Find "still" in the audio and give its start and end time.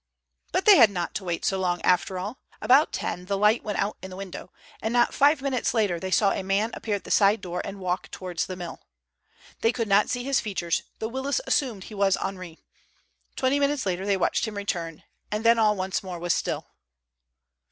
16.33-16.65